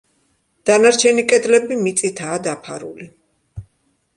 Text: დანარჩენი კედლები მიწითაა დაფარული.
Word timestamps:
დანარჩენი 0.69 1.25
კედლები 1.33 1.77
მიწითაა 1.83 2.41
დაფარული. 2.49 3.07